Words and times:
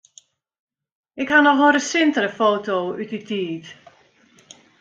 Ik 1.21 1.29
haw 1.31 1.43
noch 1.43 1.61
in 1.65 1.73
resintere 1.77 2.31
foto 2.39 2.75
út 3.01 3.09
dy 3.11 3.19
tiid. 3.27 3.65